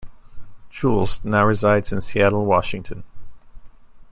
[0.71, 3.03] Jules now resides in Seattle, Washington.